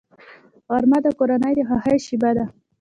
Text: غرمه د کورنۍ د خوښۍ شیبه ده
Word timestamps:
غرمه 0.69 0.99
د 1.05 1.07
کورنۍ 1.19 1.53
د 1.55 1.61
خوښۍ 1.67 1.97
شیبه 2.05 2.31
ده 2.37 2.45